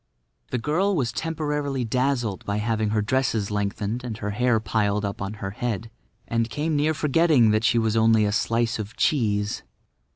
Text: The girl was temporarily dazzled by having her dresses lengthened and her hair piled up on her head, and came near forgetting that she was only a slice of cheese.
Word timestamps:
The 0.49 0.57
girl 0.57 0.95
was 0.95 1.11
temporarily 1.11 1.83
dazzled 1.85 2.43
by 2.43 2.57
having 2.57 2.89
her 2.89 3.03
dresses 3.03 3.51
lengthened 3.51 4.03
and 4.03 4.17
her 4.17 4.31
hair 4.31 4.59
piled 4.59 5.05
up 5.05 5.21
on 5.21 5.33
her 5.35 5.51
head, 5.51 5.91
and 6.27 6.49
came 6.49 6.75
near 6.75 6.95
forgetting 6.95 7.51
that 7.51 7.63
she 7.63 7.77
was 7.77 7.95
only 7.95 8.25
a 8.25 8.31
slice 8.31 8.79
of 8.79 8.97
cheese. 8.97 9.61